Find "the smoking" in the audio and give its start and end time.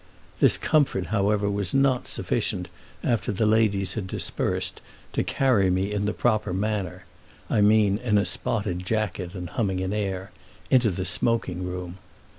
10.89-11.63